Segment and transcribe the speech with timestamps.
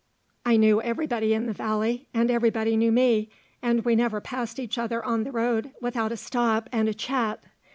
[0.43, 3.29] I knew everybody in the valley and everybody knew me,
[3.61, 7.43] and we never passed each other on the road without a stop and a chat.